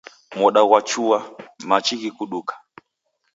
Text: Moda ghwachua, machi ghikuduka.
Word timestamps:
Moda 0.37 0.61
ghwachua, 0.67 1.17
machi 1.69 1.95
ghikuduka. 2.01 2.53